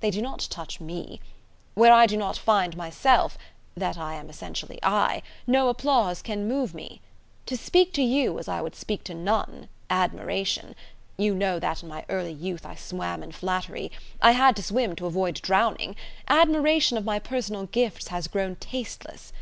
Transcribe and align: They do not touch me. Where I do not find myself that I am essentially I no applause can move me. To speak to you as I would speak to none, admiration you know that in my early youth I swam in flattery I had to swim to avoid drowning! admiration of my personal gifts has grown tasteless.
They 0.00 0.10
do 0.10 0.20
not 0.20 0.48
touch 0.50 0.80
me. 0.80 1.20
Where 1.74 1.92
I 1.92 2.06
do 2.08 2.16
not 2.16 2.36
find 2.36 2.76
myself 2.76 3.38
that 3.76 3.96
I 3.96 4.14
am 4.14 4.28
essentially 4.28 4.80
I 4.82 5.22
no 5.46 5.68
applause 5.68 6.22
can 6.22 6.48
move 6.48 6.74
me. 6.74 7.00
To 7.46 7.56
speak 7.56 7.92
to 7.92 8.02
you 8.02 8.36
as 8.40 8.48
I 8.48 8.62
would 8.62 8.74
speak 8.74 9.04
to 9.04 9.14
none, 9.14 9.68
admiration 9.88 10.74
you 11.16 11.36
know 11.36 11.60
that 11.60 11.84
in 11.84 11.88
my 11.88 12.04
early 12.08 12.32
youth 12.32 12.66
I 12.66 12.74
swam 12.74 13.22
in 13.22 13.30
flattery 13.30 13.92
I 14.20 14.32
had 14.32 14.56
to 14.56 14.62
swim 14.64 14.96
to 14.96 15.06
avoid 15.06 15.36
drowning! 15.36 15.94
admiration 16.26 16.98
of 16.98 17.04
my 17.04 17.20
personal 17.20 17.66
gifts 17.66 18.08
has 18.08 18.26
grown 18.26 18.56
tasteless. 18.56 19.32